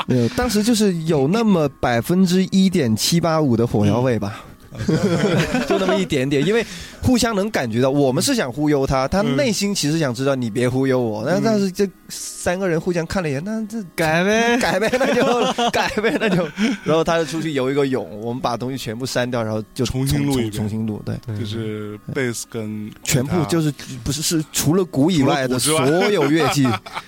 [0.07, 4.41] 没有，当时就是有那么百分之一点七八五的火药味吧。
[5.67, 6.65] 就那么一点点，因为
[7.01, 11.23] 互相能感觉到，我们是想忽悠他，他嗯内心其实想知道你别忽悠我。
[11.25, 16.47] 但嗯但是这三个人互相看了一眼，那这 改呗， 改呗，那就改呗，那就，
[16.83, 20.51] 然后他就出去游一个泳，我们把东西全部删掉，然后就重新录一遍。
[20.51, 26.65] 重新录，对，就是贝斯跟全部就是是不是是除了鼓以外的所有乐器，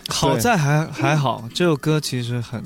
[0.10, 2.64] 好在还还好，这首歌其实很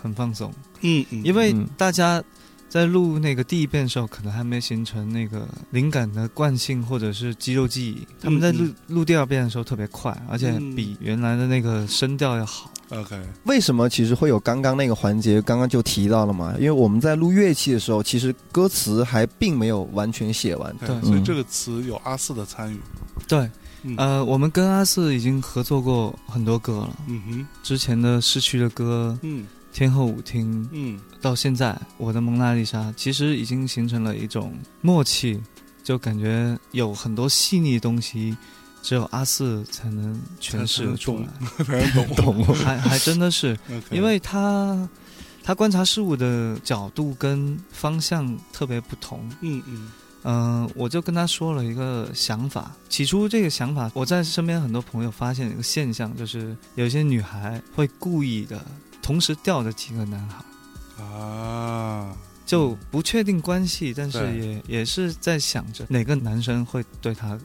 [0.00, 1.66] 很放松，嗯嗯，因为嗯。
[1.76, 2.22] 大家
[2.68, 8.06] 在录那个第一遍的时候，可能还没形成那个灵感的惯性或者是肌肉记忆。
[8.20, 8.74] 他们在录嗯。
[8.88, 10.74] 录第二遍的时候特别快，而且嗯。
[10.74, 12.70] 比原来的那个声调要好。
[12.90, 15.42] OK，为什么其实会有刚刚那个环节？
[15.42, 20.74] 刚刚就提到了嘛，因为我们在录乐器的时候，其实歌词还并没有完全写完。
[20.78, 20.88] 对。
[20.90, 22.78] 嗯所以这个词有阿四的参与，
[23.26, 23.50] 对，
[23.82, 23.94] 嗯。
[23.98, 35.40] 呃，我们跟阿四已经合作过很多歌了，嗯哼，之前的《逝去的歌》嗯《天后舞厅》嗯到现在我的蒙娜丽莎，其实已经形成了一种默契，
[35.82, 38.36] 就感觉有很多细腻的东西，
[38.82, 41.64] 只有阿四才能诠释得出来。
[41.64, 43.58] 才能懂懂 还还真的是，
[43.90, 44.88] 因为他
[45.42, 49.28] 他观察事物的角度跟方向特别不同。
[49.40, 49.90] 嗯嗯
[50.24, 52.72] 嗯、我就跟他说了一个想法。
[52.88, 58.64] 起初这个想法，我在身边很多朋友发现一个现象，就是有些女孩会故意的
[59.08, 61.02] 同时吊着几个男孩。
[61.02, 67.38] 啊，就不确定关系，但是也也是在想着哪个男生会对他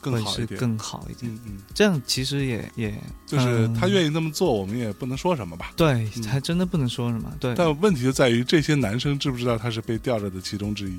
[0.00, 1.32] 更好一点，更好一点。
[1.32, 2.94] 嗯嗯，这样其实也也
[3.26, 5.72] 就是他愿意、意那么做，我们也不能说什么吧。
[5.74, 7.28] 对，嗯还真的不能说什么。
[7.40, 10.96] 对，但问题就在于这些男生知不知道他是被吊着的其中之一？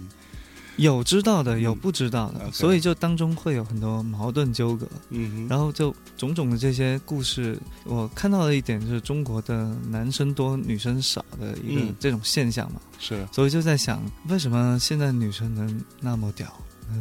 [0.77, 4.87] 有知道的，有嗯不知道的所以就当中会有很多矛盾纠葛。
[5.09, 11.95] 嗯哼，然后就种种的这些故事，我看到了一点就是中国的男生多女生少的一个嗯。
[11.99, 13.27] 这种现象嘛，是。
[13.31, 16.47] 所以就在想，为什么现在女生能那么屌，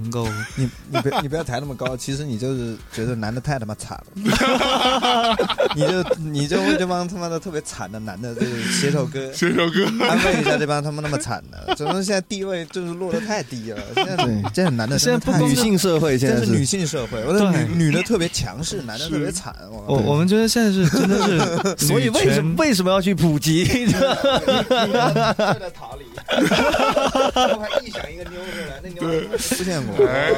[0.02, 5.36] 能够 你你不要你不要抬那么高，其实你就是觉得男的太他妈惨了，
[5.74, 13.80] 你就你就为这帮他妈的特别惨的男的，就是写首歌写首歌，安慰一下这帮他们那么惨的，怎么现在地位就是落得太低了？
[13.94, 19.54] 现在对这男的现在女性社会现在是女性社会，我的女女的特别强势，男的特别惨。
[19.70, 21.38] 我我我们觉得现在是真的是
[21.86, 23.64] 所以为什么为什么要去普及？
[23.64, 26.04] 睡在塔里，
[27.56, 29.00] 我还臆想一个妞出来，那妞
[29.38, 30.30] 出现过，哎。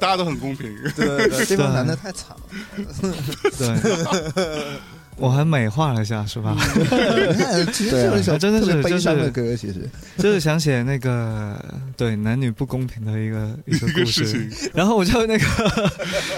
[0.00, 0.74] 大家都很公平。
[0.96, 2.40] 对对对，这帮男的太惨了。
[3.58, 3.68] 对，
[5.16, 6.56] 我还美化了一下，是吧？
[6.74, 6.84] 你
[7.34, 9.88] 看，其实对啊是一首真的是悲伤就是的歌，其实。
[10.18, 11.62] 就是想写那个
[11.96, 15.44] 对男女不公平的一个 一个故事然后我就那个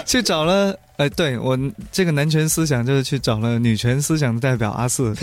[0.05, 1.57] 去找了，哎，对我
[1.91, 5.13] 这个男权思想就是去找了女权思想的代表阿四，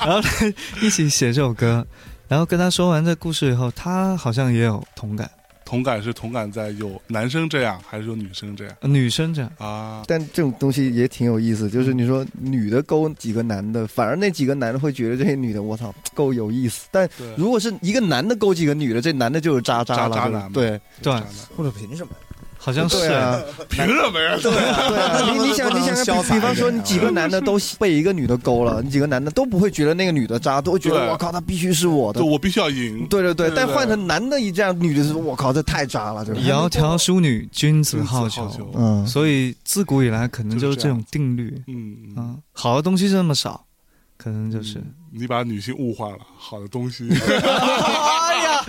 [0.00, 1.84] 然后呢一起写这首歌，
[2.32, 5.30] 然后跟他说完这故事以后，他好像也有同感，
[5.66, 8.74] 同感是同感在有男生这样，还是有女生这样？
[8.80, 10.02] 呃女生这样，啊？
[10.06, 16.86] 但这种东西也挺有意思，就是你说女的勾几个男的，反而那几个男的会觉得这些女的我操够有意思。
[16.90, 21.12] 但对，如果是一个男的勾几个女的，这男的就是渣渣了，渣渣男嘛对，对。
[21.54, 22.12] 或者凭什么？
[22.64, 24.38] 好像是啊， 凭什么呀？
[24.40, 32.26] 对啊，对啊， 你你想你想比比方说你几个 男的都被一个女的勾了，你几个男的都不会觉得那个女的渣，都会觉得我靠，她必须是我的就。
[32.26, 33.04] 我必须要赢。
[33.08, 36.40] 对对对，对对但换成男的一这样，女的是我靠，这太渣了，这个。
[36.40, 38.64] 窈窕淑女，君子好好逑逑。
[38.74, 43.64] 嗯，所以自古以来可能就是这种定律嗯，嗯啊，好的东西这么少，
[44.22, 47.06] 可能就是嗯你把女性物化了，好的东西。
[47.12, 48.64] 哎呀，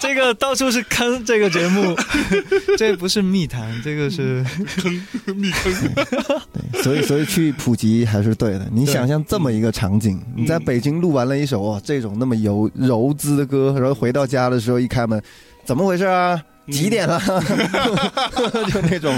[0.00, 1.94] 这个到处是坑，这个节目，
[2.76, 4.44] 这不是密谈，这个是
[4.76, 4.92] 坑
[5.36, 5.72] 密坑。
[6.52, 8.68] 对，所以所以去普及还是对的。
[8.72, 15.22] 你想象这么一个场景，嗯你在北京录完了一首哇这种那么柔柔滋的歌，然后回到家的时候一开门，
[15.64, 16.42] 怎么回事啊？
[16.70, 17.20] 几点了？
[18.72, 19.14] 就那种，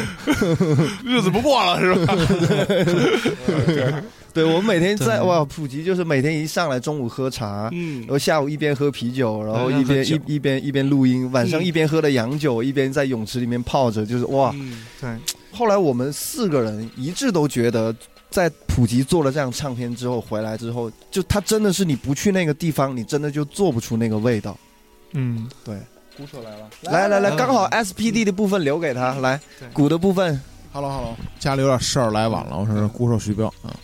[1.05, 2.15] 日子不过了是吧？
[4.33, 8.01] 对我们每天在哇普及，就是每天一上来中午喝茶，嗯。
[8.01, 11.65] 然后下午一边喝啤酒，然后一边一一边一边录音，晚上嗯。
[11.65, 14.51] 一边喝的洋酒，一边在泳池里面泡着，就是哇。
[14.55, 15.11] 嗯对，
[15.53, 17.95] 后来我们四个人一致都觉得，
[18.29, 24.59] 在普吉做了这样唱片之后，回来之后，就他真的是你不去那个地方，你真的就做不出那个味道。
[25.13, 25.77] 嗯，对，
[26.17, 29.41] 鼓手来了，来来来，刚好 SPD 的部分留给他，来
[29.73, 30.41] 鼓的部分
[30.73, 33.49] ，Hello Hello，家里有点事儿来晚了，我是鼓手徐彪。
[33.63, 33.75] 啊。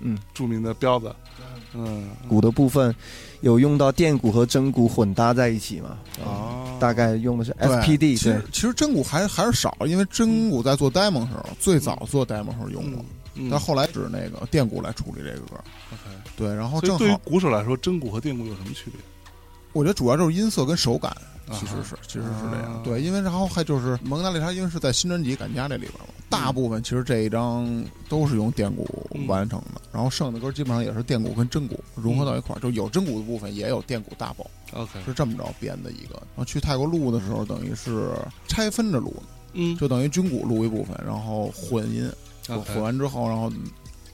[0.00, 1.14] 嗯，著名的彪子。
[1.74, 2.94] 嗯，鼓的部分
[3.40, 5.98] 有用到电鼓和真鼓混搭在一起吗？
[6.24, 13.04] 哦，大概用的是 SPD，对其实，其实真鼓还还是少，因为真鼓在做 demo 时候，最早做 demo 时候用过，
[13.34, 15.56] 嗯，但后来是那个电鼓来处理这个歌。
[16.36, 19.00] 对，然后所以对于正好，鼓手来说，真鼓和电鼓有什么区别？
[19.78, 21.08] 我觉得主要就是音色跟手感，
[21.46, 22.82] 啊其实是其实是这啊样。
[22.82, 28.84] 对，因为然后还就是蒙娜丽莎，因为是在新专辑《赶家》这里边嘛，大部分其实这一张都是用电鼓
[29.28, 34.44] 完成的，然后剩的歌基本上也是电鼓跟真鼓融合到一块儿，就有真鼓的部分，也有电鼓大爆。
[34.72, 36.14] OK，是这么着编的一个。
[36.14, 38.12] 然后去泰国录的时候，等于是
[38.48, 39.22] 拆分着录的，
[39.52, 42.10] 嗯就等于军鼓录一部分，然后混音，
[42.46, 43.50] 混完之后，然后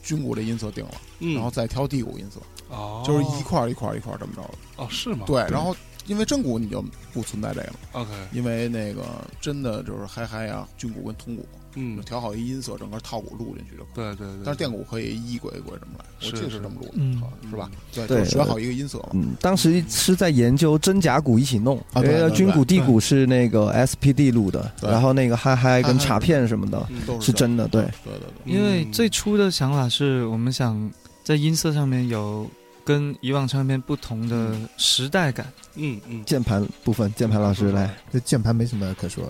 [0.05, 2.39] 军鼓这音色定了，嗯，然后再挑地鼓音色，
[2.69, 4.53] 哦，就是一块儿一块儿一块儿这么着的。
[4.77, 5.25] 哦是吗？
[5.25, 5.75] 对，然后
[6.05, 9.03] 因为真鼓你就不存在这个了，OK，因为那个
[9.41, 11.45] 真的就是嗨嗨呀，军鼓跟铜鼓
[11.75, 14.15] 嗯，调好一音色，整个套鼓录进去就可以。
[14.15, 17.69] 对对对，但是电鼓可以一轨一轨这么来，我是记得是是这么录的，嗯好是吧？
[17.93, 19.09] 对，对就是学好一个音色嘛。
[19.13, 26.87] 嗯，当时是在研究真假鼓一起弄，啊对对因为军鼓、地鼓是那个 SPD 录的，然后那个嗨嗨跟卡片什么的
[27.21, 28.53] 是真的，对，对对对。
[28.53, 30.91] 因为嗯最初的想法是我们想
[31.23, 32.49] 在音色上面有
[32.83, 35.45] 跟以往唱片不同的时代感，
[35.75, 39.23] 嗯嗯，键盘部分，键盘老师来，这键盘没什么可说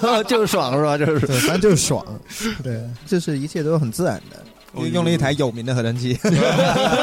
[0.00, 0.96] 的， 就是爽是吧？
[0.98, 1.26] 就是。
[1.26, 2.04] 对，反正就是爽，
[2.62, 4.44] 对，就是一切都很自然的。
[4.72, 6.16] 我用了一台有名的合成器，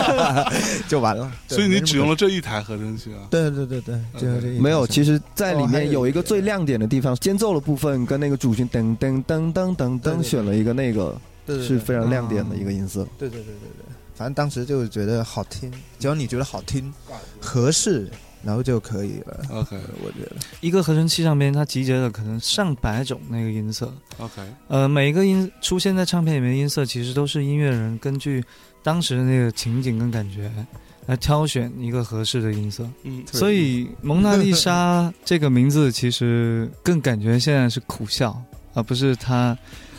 [0.87, 1.29] 就完了。
[1.47, 3.25] 所以你只用了这一台合成器啊？
[3.31, 6.21] 对对对对，就是这一没有，其实在里面有一个。
[6.21, 11.15] 最亮点的地方，间奏的部分跟那个主旋噔噔噔噔噔噔，选了一个那个
[11.47, 13.05] 是非常亮点的一个音色。
[13.17, 13.85] 对对对对对，
[14.15, 16.91] 反正当时就觉得好听，只要你觉得好听、
[17.39, 18.09] 合适，
[18.43, 19.41] 然后就可以了。
[19.49, 20.35] OK 我觉得。
[20.61, 28.43] 一个合成器上面它集结了可能上百种那个音色，OK，呃，每一个音出现在唱片里面的音色，其实都是音乐人根据
[28.81, 30.49] 当时的那个情景跟感觉
[31.07, 32.87] 来挑选一个合适的音色。
[33.03, 38.41] 嗯所以“蒙娜丽莎”这个名字其实更感觉现在是苦笑，
[38.73, 39.57] 而不是她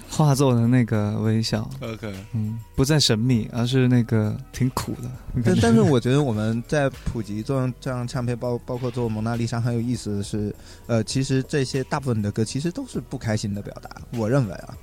[0.09, 1.69] 画作的那个微笑。
[1.81, 5.11] OK，嗯，不再神秘，而是那个挺苦的。
[5.45, 10.55] 但但是我觉得我们在普及做这样唱片，包包括做蒙娜丽莎很有意思的是，
[10.87, 14.77] 呃，其实这些大部分的歌其实都是不开心的表达，我认为啊，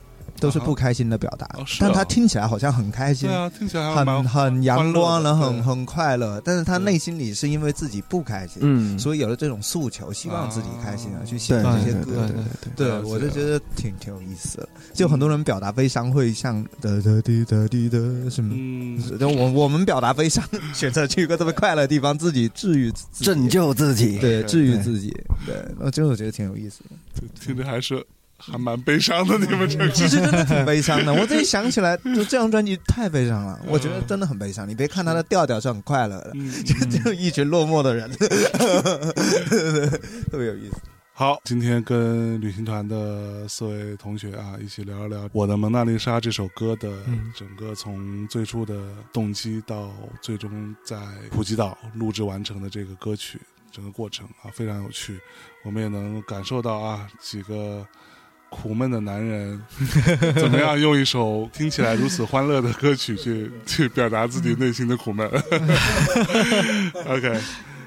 [0.43, 3.35] 都是不开心的表达，哦啊但他听起来好像很开心对。
[3.35, 12.35] 啊，听起来很很阳光，然后很很快乐，但是他内心里是因为自己不开心，嗯，所以有了这种诉求，希望自己开心啊，啊去写对对这些歌对。
[12.75, 14.67] 对对，了解我就觉得挺挺有意思的。
[14.93, 17.97] 就很多人表达悲伤会像哒哒滴哒滴哒
[18.29, 20.43] 什么，嗯，就我我们表达悲伤，
[20.75, 24.17] 选择去一个特别快乐的地方，自己治愈自己拯，救自己。
[24.19, 25.09] 对，治愈自己。
[25.45, 27.27] 对，我真的觉得挺有意思的。
[27.39, 28.05] 听着还是
[28.51, 34.67] 还蛮悲伤的，你们这个其实真的挺悲伤的，我自己想起来，就这张专辑太悲伤了，我觉得真的很悲伤。
[34.67, 38.09] 你别看它的调调是很快乐的，嗯， 就就一群落寞的人，
[40.29, 40.75] 特别有意思。
[41.15, 49.91] 好，今天跟旅行团的四位同学啊，一起聊一聊《我的蒙娜丽莎》这首歌的嗯整个从最初的动机到
[50.23, 50.97] 最终在
[51.29, 53.39] 普吉岛录制完成的这个歌曲
[53.71, 55.19] 整个过程啊，非常有趣。
[55.63, 57.85] 我们也能感受到啊，几个
[58.53, 59.61] 苦闷的男人
[60.35, 65.27] 怎么样用一首听起来如此欢乐的歌曲去 去表达自己内心的苦闷。
[67.09, 67.39] OK。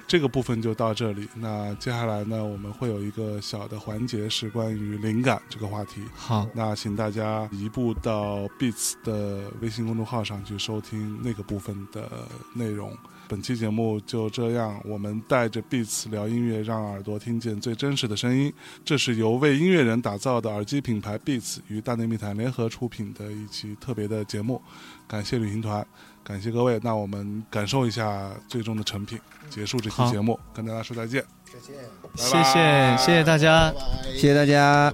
[0.09, 1.29] 这个部分就到这里。
[1.35, 6.01] 那接下来呢，我们会有一个小的环节是关于灵感这个话题。
[6.15, 12.09] 好，那请大家移步到 Beats 的微信公众号上去收听那个部分的
[12.55, 12.97] 内容。
[13.29, 18.53] 本期节目就这样，我们带着 Beats 聊音乐，让耳朵听见最真实的声音。
[18.85, 24.63] 这是由为音乐人打造的耳机品牌 Beats 与大内密谈联合出品的一期特别的节目。
[25.09, 25.85] 感谢旅行团，
[26.23, 26.79] 感谢各位。
[26.83, 29.19] 那我们感受一下最终的成品，
[29.51, 31.75] 结束这期节目，跟大家说再见再见。
[32.15, 33.73] 谢谢谢谢大家。
[34.15, 34.93] 谢谢大家。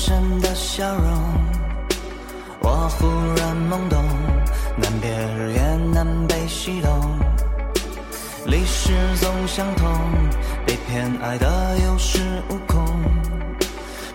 [0.00, 1.04] 倒众生的笑容，
[2.60, 4.02] 我忽然懵懂，
[4.76, 5.60] 难别日夜
[5.92, 6.90] 南北西东，
[8.46, 9.90] 历史总相同，
[10.64, 11.46] 被偏爱的
[11.84, 12.86] 有恃无恐，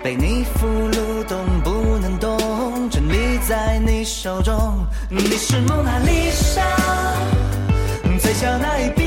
[0.03, 6.63] 被你俘虏动不能动，真理在你手中，你是蒙娜丽莎，
[8.19, 9.04] 最小那一笔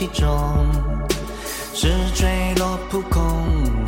[0.00, 0.66] 其中。
[1.74, 3.22] 是坠落扑空，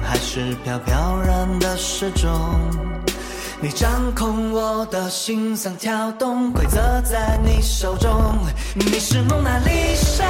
[0.03, 2.31] 还是飘飘然的失重？
[3.63, 8.11] 你掌控我的心脏跳动，规则在你手中。
[8.75, 10.27] 你是蒙娜丽莎，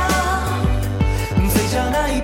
[1.52, 2.20] 嘴角那一